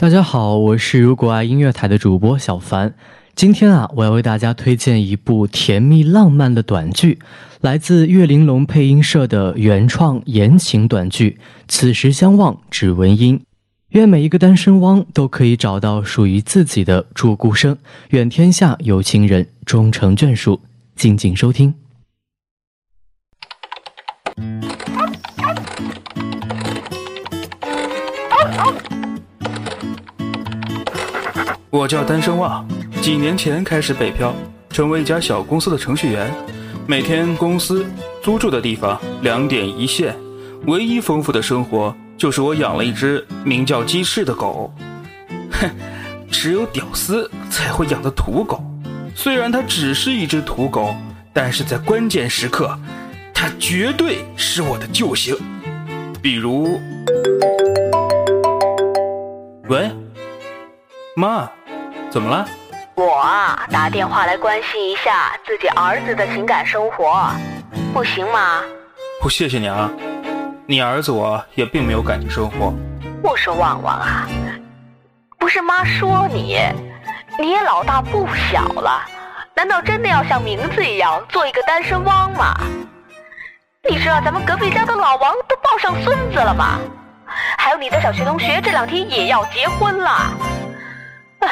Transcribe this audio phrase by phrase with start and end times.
[0.00, 2.94] 大家好，我是如果爱音乐台的主播小凡。
[3.34, 7.18] 今天啊，我要为大家推荐一部甜蜜浪漫的短剧，
[7.62, 13.38] 来自岳玲珑配音社的原创言情短剧《此时相望只闻音》。
[13.88, 17.76] 愿每一个单身汪都可以找到属于自己的祝孤生，
[18.10, 20.60] 愿天下有情人终成眷属。
[20.94, 21.74] 静静收听。
[31.70, 32.66] 我叫单身旺，
[33.02, 34.34] 几年前开始北漂，
[34.70, 36.32] 成为一家小公司的程序员。
[36.86, 37.84] 每天公司
[38.22, 40.16] 租住的地方两点一线，
[40.64, 44.72] 唯一丰富的生活就是我养了一只名叫鸡翅的狗。
[45.50, 45.68] 哼，
[46.30, 48.64] 只有屌丝才会养的土狗。
[49.14, 50.94] 虽然它只是一只土狗，
[51.34, 52.78] 但是在关键时刻，
[53.34, 55.36] 它绝对是我的救星。
[56.22, 56.80] 比如，
[59.68, 59.90] 喂，
[61.14, 61.46] 妈。
[62.10, 62.46] 怎么了？
[62.94, 67.30] 我啊，打电话来关心一下自己儿子的情感生活，
[67.92, 68.62] 不行吗？
[69.20, 69.90] 不，谢谢你啊。
[70.66, 72.72] 你儿子我也并没有感情生活。
[73.22, 74.28] 我说旺旺啊，
[75.38, 76.58] 不是妈说你，
[77.38, 79.02] 你也老大不小了，
[79.54, 82.54] 难道真的要像名字一样做一个单身汪吗？
[83.88, 86.78] 你知道咱们隔壁家的老王都抱上孙子了吗？
[87.58, 90.32] 还有你的小学同学这两天也要结婚了。
[91.40, 91.48] 唉。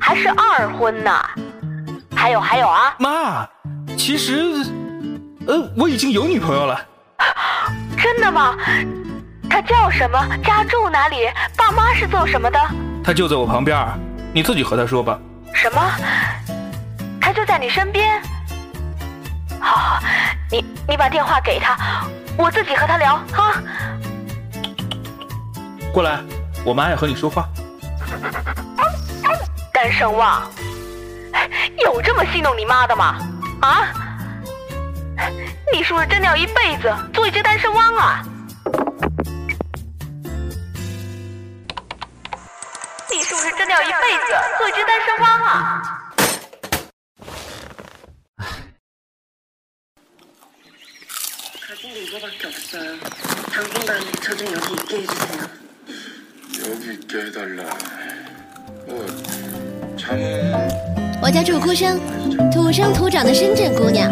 [0.00, 1.10] 还是二婚呢？
[2.14, 2.94] 还有还有啊！
[2.98, 3.48] 妈，
[3.96, 4.64] 其实，
[5.46, 6.80] 呃，我已经有女朋友了。
[7.96, 8.56] 真的吗？
[9.48, 10.18] 她叫什么？
[10.44, 11.28] 家住哪里？
[11.56, 12.58] 爸妈是做什么的？
[13.02, 13.86] 她就在我旁边，
[14.32, 15.18] 你自己和她说吧。
[15.54, 15.80] 什么？
[17.20, 18.20] 她就在你身边？
[19.60, 20.00] 好，
[20.50, 21.76] 你你把电话给她，
[22.36, 23.54] 我自己和她聊哈。
[25.92, 26.20] 过来，
[26.64, 27.48] 我妈要和你说话。
[29.82, 30.48] 单身汪，
[31.78, 33.18] 有这么戏弄你妈的吗？
[33.62, 33.92] 啊？
[35.72, 38.22] 你是不是真的要一辈子做一只单身汪啊？
[43.10, 45.82] 你是不是真的要一辈子做一只单身汪啊？
[61.22, 61.98] 我叫祝孤生，
[62.50, 64.10] 土生土长的深圳姑娘。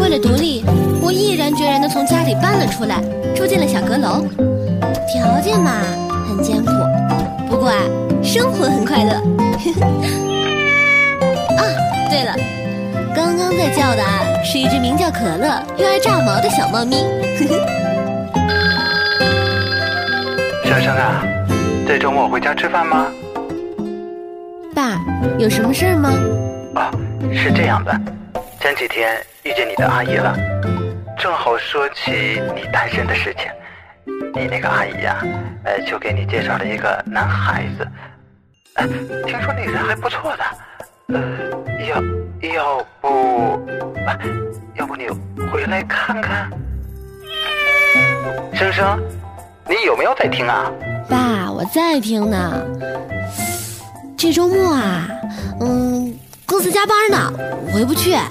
[0.00, 0.64] 为了独立，
[1.00, 3.00] 我毅然决然地从家里搬了出来，
[3.34, 4.26] 住进了小阁楼。
[5.10, 5.80] 条件嘛，
[6.28, 6.70] 很艰苦，
[7.48, 7.80] 不过啊，
[8.22, 9.14] 生活很快乐。
[11.56, 11.64] 啊，
[12.10, 12.36] 对了，
[13.14, 14.02] 刚刚在叫的
[14.44, 16.98] 是一只名叫可乐又爱炸毛的小猫咪。
[20.68, 21.24] 小生啊，
[21.86, 23.06] 这周末回家吃饭吗？
[24.76, 25.00] 爸，
[25.38, 26.10] 有什么事儿吗？
[26.74, 26.92] 啊，
[27.32, 27.98] 是这样的，
[28.60, 30.36] 前几天遇见你的阿姨了，
[31.18, 33.50] 正好说起你单身的事情，
[34.34, 35.24] 你那个阿姨呀，
[35.64, 37.88] 呃，就给你介绍了一个男孩子，
[38.74, 38.86] 呃，
[39.24, 40.44] 听说那人还不错的，
[41.14, 41.22] 呃，
[41.88, 43.66] 要要不，
[44.74, 45.08] 要不你
[45.50, 46.50] 回来看看？
[48.52, 49.02] 生生，
[49.66, 50.70] 你有没有在听啊？
[51.08, 52.62] 爸，我在听呢。
[54.16, 55.06] 这周末啊，
[55.60, 57.32] 嗯，公司加班呢，
[57.66, 58.14] 我回不去。
[58.14, 58.26] 哎呀，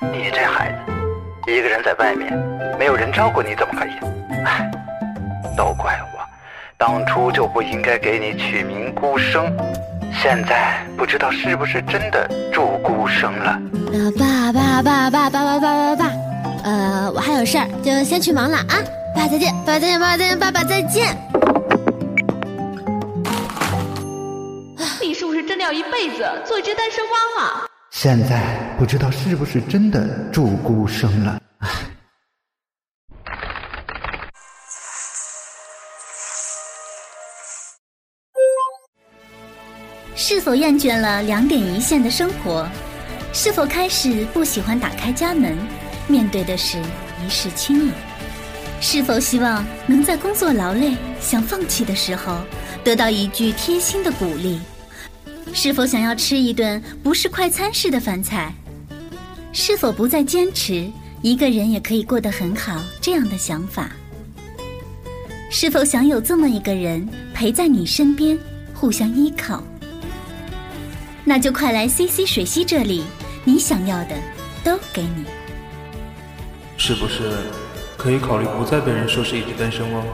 [0.00, 2.32] 你这孩子，一个人在外面，
[2.78, 3.90] 没有人照顾你怎么可以？
[4.44, 4.70] 哎，
[5.54, 6.20] 都怪我，
[6.78, 9.54] 当初就不应该给你取名孤生，
[10.22, 13.60] 现在不知道是不是真的祝孤生了。
[13.92, 16.10] 呃，爸爸爸爸爸爸爸爸爸，
[16.64, 18.80] 呃，我还有事儿，就先去忙了啊。
[19.14, 21.29] 爸再见，爸爸再见，爸爸再见，爸爸再见。
[25.70, 27.64] 要一辈子做一只单身汪啊！
[27.92, 31.40] 现在不知道是不是真的祝孤生了。
[40.16, 42.66] 是否厌倦了两点一线的生活？
[43.32, 45.56] 是否开始不喜欢打开家门，
[46.08, 46.78] 面对的是
[47.24, 47.94] 一世清冷？
[48.80, 52.40] 是否希望能在工作劳累、想放弃的时候，
[52.82, 54.60] 得到一句贴心的鼓励？
[55.52, 58.52] 是否想要吃一顿不是快餐式的饭菜？
[59.52, 60.88] 是否不再坚持
[61.22, 63.90] 一个人也可以过得很好这样的想法？
[65.50, 68.38] 是否想有这么一个人陪在你身边，
[68.72, 69.62] 互相依靠？
[71.24, 73.02] 那就快来 CC 水溪这里，
[73.44, 74.16] 你想要的
[74.62, 75.24] 都给你。
[76.76, 77.32] 是不是
[77.96, 80.06] 可以考虑不再被人说是一只单身汪？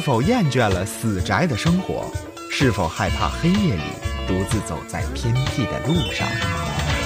[0.00, 2.10] 是否厌倦了死宅的生活？
[2.50, 3.82] 是否害怕黑夜里
[4.26, 6.26] 独自走在偏僻的路上？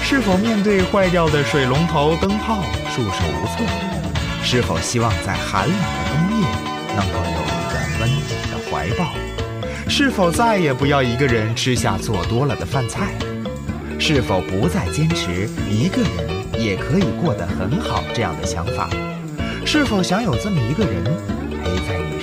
[0.00, 2.62] 是否面对坏掉的水龙头灯泡
[2.94, 3.64] 束手无策？
[4.44, 6.46] 是否希望在寒冷的冬夜
[6.94, 9.12] 能够有一个温暖的怀抱？
[9.88, 13.08] 是否再也不要一个人吃下做多了的饭菜？
[13.98, 18.88] 是否不再坚持一个人也可以过得很好这样的想法？
[19.66, 21.02] 是否想有这么一个人
[21.50, 22.13] 陪在你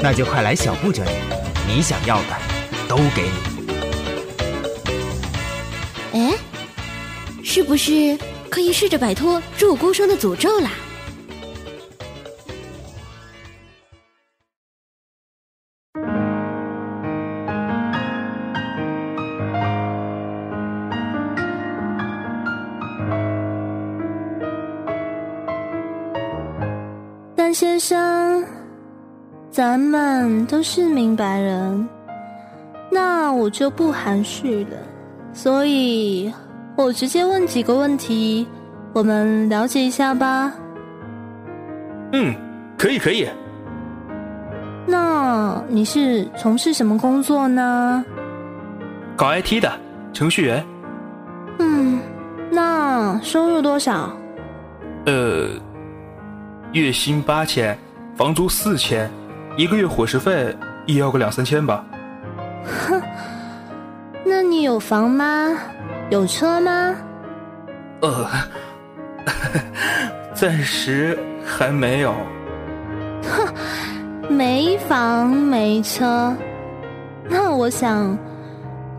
[0.00, 1.10] 那就快来小布这里，
[1.66, 2.36] 你想要的
[2.88, 3.30] 都给你。
[6.12, 6.34] 哎，
[7.44, 8.16] 是不是
[8.48, 10.70] 可以试着摆脱入孤生的诅咒啦？
[27.36, 28.17] 但先生，
[29.58, 31.88] 咱们都是明白人，
[32.92, 34.76] 那我就不含蓄了。
[35.32, 36.32] 所以，
[36.76, 38.46] 我直接问几个问题，
[38.92, 40.52] 我们了解一下吧。
[42.12, 42.32] 嗯，
[42.78, 43.28] 可以可以。
[44.86, 48.04] 那你是从事什么工作呢？
[49.16, 49.72] 搞 IT 的
[50.12, 50.64] 程序员。
[51.58, 51.98] 嗯，
[52.48, 54.16] 那收入多少？
[55.06, 55.48] 呃，
[56.70, 57.76] 月薪八千，
[58.14, 59.10] 房租四千，
[59.58, 60.56] 一个月伙食费
[60.86, 61.84] 也要个两三千吧。
[62.64, 63.02] 哼，
[64.24, 65.52] 那你有房吗？
[66.10, 66.94] 有车吗？
[68.00, 68.24] 呃，
[70.32, 72.14] 暂时还没有。
[73.24, 73.52] 哼，
[74.32, 76.32] 没房没车，
[77.28, 78.16] 那我想，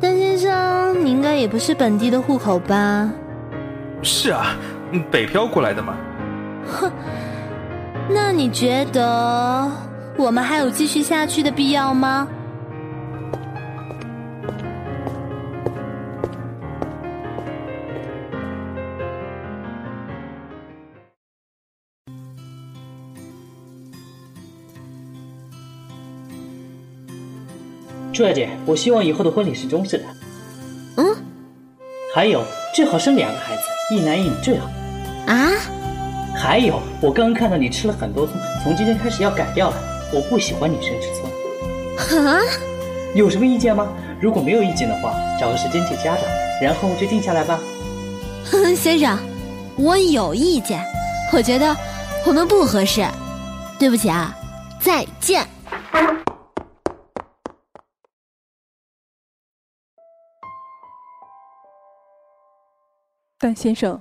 [0.01, 3.09] 邓先生，你应该也不是本地的户口吧？
[4.03, 4.57] 是啊，
[5.09, 5.95] 北漂过来的嘛。
[6.65, 6.91] 哼，
[8.09, 9.71] 那你觉得
[10.19, 12.27] 我们还有继续下去的必要吗？
[28.11, 30.03] 朱小姐，我希望以后的婚礼是中式的。
[30.97, 31.05] 嗯，
[32.13, 32.43] 还有
[32.75, 34.69] 最好生两个孩子，一男一女最好。
[35.27, 35.49] 啊？
[36.35, 39.77] 还有，我刚刚看到你吃了很多葱，从今天开始要改掉了。
[40.13, 41.29] 我不喜欢女生吃葱。
[42.25, 42.39] 啊？
[43.15, 43.91] 有什么意见吗？
[44.21, 46.23] 如果没有意见的话，找个时间见家长，
[46.61, 47.59] 然后就定下来吧。
[48.75, 49.17] 先生，
[49.77, 50.83] 我有意见，
[51.33, 51.75] 我觉得
[52.25, 53.03] 我们不合适。
[53.79, 54.35] 对不起啊，
[54.79, 55.47] 再见。
[63.39, 63.99] 段先生，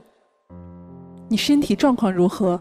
[1.29, 2.61] 你身体状况如何？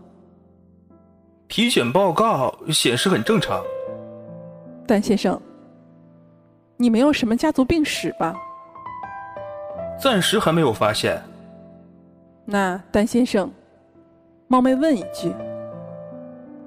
[1.47, 3.63] 体检报告显示很正常。
[4.85, 5.39] 丹先生，
[6.75, 8.35] 你没有什么家族病史吧？
[9.99, 11.21] 暂时还没有发现。
[12.45, 13.49] 那丹先生，
[14.47, 15.33] 冒昧问一句，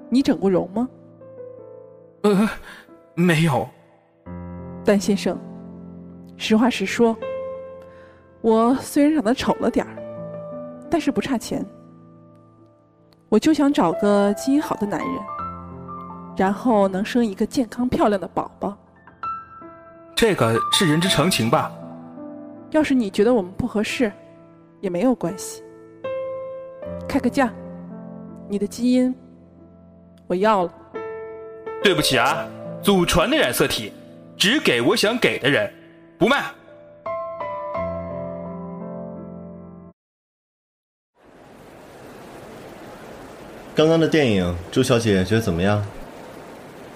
[0.09, 0.89] 你整过容吗？
[2.23, 2.49] 呃，
[3.13, 3.67] 没有。
[4.83, 5.37] 丹先生，
[6.37, 7.15] 实话实说，
[8.41, 9.95] 我虽然长得丑了点儿，
[10.89, 11.63] 但是不差钱。
[13.31, 15.09] 我就想找个基因好的男人，
[16.35, 18.77] 然后能生一个健康漂亮的宝宝。
[20.13, 21.71] 这个是人之常情吧？
[22.71, 24.11] 要是你觉得我们不合适，
[24.81, 25.63] 也没有关系。
[27.07, 27.49] 开个价，
[28.49, 29.15] 你的基因
[30.27, 30.73] 我要了。
[31.81, 32.45] 对不起啊，
[32.83, 33.93] 祖传的染色体，
[34.35, 35.73] 只给我想给的人，
[36.19, 36.43] 不卖。
[43.73, 45.83] 刚刚的电影，朱小姐觉得怎么样？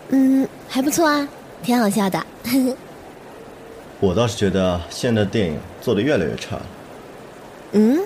[0.09, 1.27] 嗯，还不错啊，
[1.63, 2.21] 挺好笑的。
[4.01, 6.65] 我倒是觉得现在的电影做的越来越差了。
[7.71, 7.99] 嗯？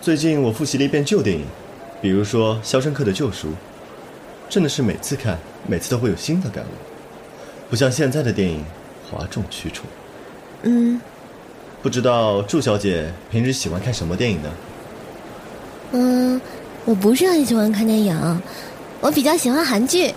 [0.00, 1.44] 最近我复习了一遍旧电影，
[2.00, 3.48] 比如说《肖申克的救赎》，
[4.48, 6.68] 真的是每次看，每次都会有新的感悟，
[7.68, 8.64] 不像现在的电影
[9.10, 9.84] 哗众取宠。
[10.62, 10.98] 嗯。
[11.82, 14.50] 不知道祝小姐平时喜欢看什么电影呢？
[15.92, 16.40] 嗯。
[16.86, 18.40] 我不是很喜欢看电影，
[19.00, 20.14] 我比较喜欢韩剧。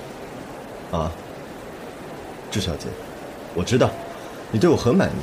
[0.91, 1.11] 啊，
[2.51, 2.85] 朱小姐，
[3.55, 3.89] 我知道
[4.51, 5.13] 你对我很满意，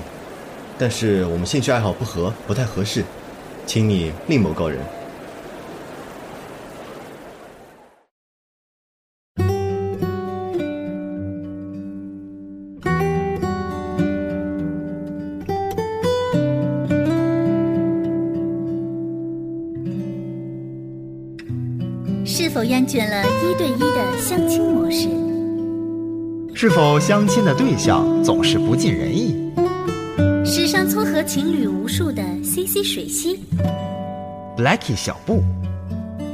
[0.77, 3.05] 但是我们兴趣爱好不合，不太合适，
[3.65, 4.81] 请你另谋高人。
[22.67, 25.09] 厌倦了一对一的相亲模式？
[26.53, 29.37] 是否相亲的对象总是不尽人意？
[30.45, 33.39] 史上撮合情侣无数的 CC 水溪
[34.57, 35.43] ，Blacky 小布，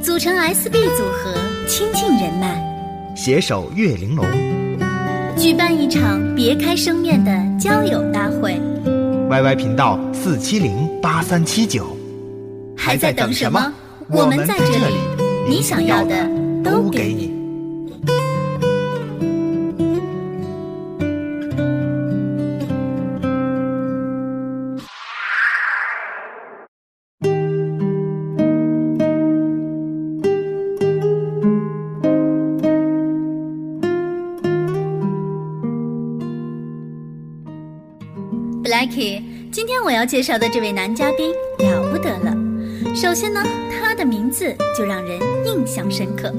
[0.01, 1.35] 组成 SB 组合，
[1.67, 4.25] 亲近人脉，携手岳玲珑，
[5.37, 8.59] 举办一场别开生面的交友大会。
[9.29, 11.97] YY 频道四七零八三七九，
[12.77, 13.73] 还在等什么？
[14.09, 14.95] 我们在这里，
[15.47, 16.29] 你想要的
[16.63, 17.31] 都给你。
[38.63, 39.21] Blacky，
[39.51, 42.42] 今天我要介绍的这位男嘉宾了不得了。
[42.93, 46.31] 首先呢，他的名字就让人印象深刻。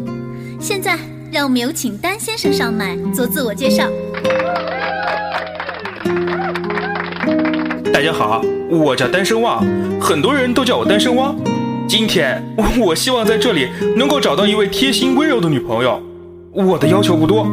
[0.61, 0.97] 现在，
[1.33, 3.91] 让我们有请丹先生上麦做自我介绍。
[7.93, 9.67] 大家好，我叫单声旺，
[10.01, 11.35] 很多人都叫我单身汪。
[11.89, 12.41] 今天，
[12.81, 16.01] 我希望在这里能够找到一位贴心温柔的女朋友。
[16.53, 17.49] 我的要求不多，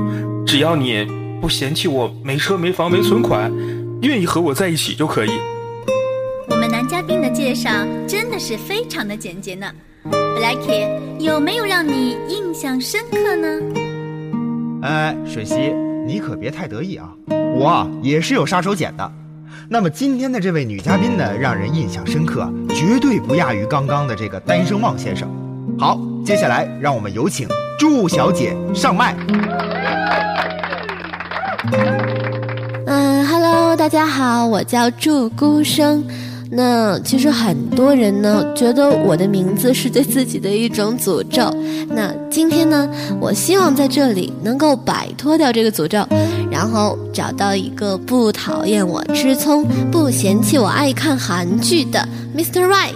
[0.46, 1.08] 只要你
[1.41, 3.51] 不嫌弃我没车没房没存款。
[4.03, 5.31] 愿意和我在一起就可以。
[6.51, 7.70] 我们男嘉宾的介绍
[8.05, 9.65] 真的是非常的简洁呢。
[10.03, 10.86] Blacky
[11.17, 13.48] 有没有让你印象深刻呢？
[14.84, 15.74] 哎，水溪，
[16.05, 17.10] 你可别太得意啊！
[17.55, 19.12] 我也是有杀手锏的。
[19.70, 25.29] 那么今天的这位女嘉宾呢，让人印象深刻，绝对不亚于刚刚的这个单声旺先生。
[25.79, 27.48] 好，接下来让我们有请
[27.79, 29.15] 祝小姐上麦。
[32.88, 36.03] 嗯哈喽大家好，我叫祝孤生。
[36.53, 41.50] 那其实很多人呢觉得我的名字是对自己的一种诅咒。
[41.88, 42.89] 那今天呢，
[43.22, 46.05] 我希望在这里能够摆脱掉这个诅咒，
[46.51, 52.05] 然后找到一个不讨厌我吃葱、不嫌弃我爱看韩剧的
[52.36, 52.67] Mr.
[52.67, 52.91] Right。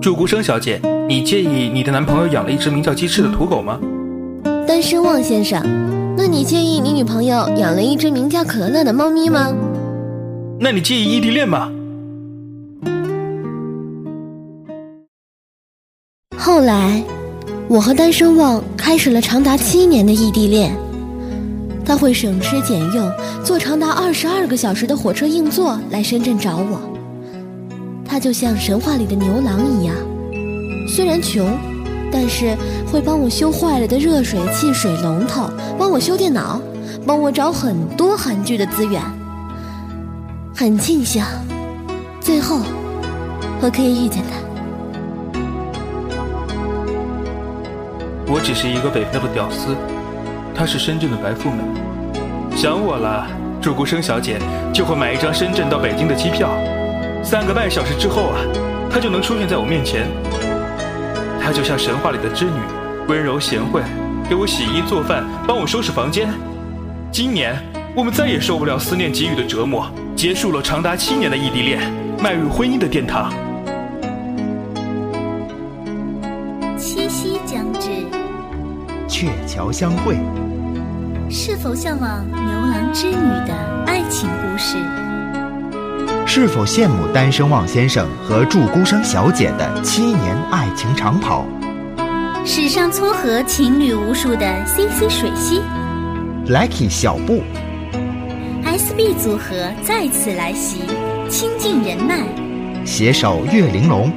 [0.00, 3.80] 祝孤生小姐，你介意你的男朋友养了一只名叫鸡翅的土狗吗？
[4.68, 5.60] 单身汪先生。
[6.16, 9.52] 那你介意你女朋友养了一只名叫可乐的猫咪吗？
[10.58, 11.70] 那你介意异地恋吗？
[16.38, 17.04] 后来，
[17.68, 20.74] 我和单身旺开始了长达七年的异地恋。
[21.84, 23.12] 他会省吃俭用，
[23.44, 26.80] 坐长达二十二个小时的火车硬座来深圳找我。
[28.04, 29.94] 他就像神话里的牛郎一样，
[30.88, 31.46] 虽然穷。
[32.10, 32.56] 但是
[32.90, 36.62] 会帮我修坏了的热水器水龙头，帮我修电脑，
[37.04, 39.02] 帮我找很多韩剧的资源。
[40.58, 41.22] 很庆幸，
[42.18, 42.60] 最后
[43.60, 45.38] 我可以遇见他。
[48.26, 49.76] 我只是一个北漂的屌丝，
[50.54, 51.62] 她是深圳的白富美。
[52.56, 53.26] 想我了，
[53.60, 54.38] 祝孤生小姐
[54.72, 56.48] 就会买一张深圳到北京的机票。
[57.22, 58.40] 三个半小时之后啊，
[58.90, 60.08] 她就能出现在我面前。
[61.38, 62.58] 她就像神话里的织女，
[63.08, 63.82] 温柔贤惠，
[64.26, 66.30] 给我洗衣做饭，帮我收拾房间。
[67.12, 67.54] 今年
[67.96, 71.80] 我们再也受不了思念给予的折磨，结束了长达七年的异地恋，
[72.22, 73.32] 迈入婚姻的殿堂。
[76.76, 77.88] 七夕将至，
[79.08, 80.18] 鹊桥相会，
[81.30, 83.14] 是否向往牛郎织女
[83.48, 83.54] 的
[83.86, 84.76] 爱情故事？
[86.26, 91.46] 是否羡慕单身汪先生和祝孤生小姐的七年爱情长跑？
[92.44, 95.62] 史上撮合情侣无数的 CC 水溪
[96.46, 97.42] ，Lucky 小布
[98.96, 100.78] ，SB 组合再次来袭，
[101.28, 102.24] 亲近人脉，
[102.86, 104.10] 携手月玲珑，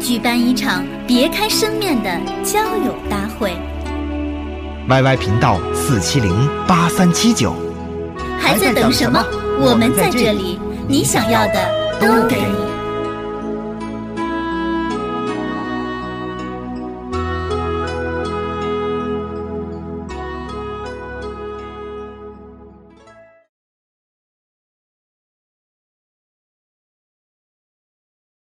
[0.00, 2.10] 举办一场别开生面的
[2.42, 3.52] 交友大会。
[4.88, 7.54] YY 频道四七零八三七九，
[8.40, 9.22] 还在等什么？
[9.60, 10.58] 我们在这里。
[10.90, 11.70] 你想要的
[12.00, 12.77] 都给你。